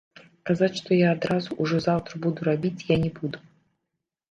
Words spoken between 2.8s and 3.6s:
я не буду.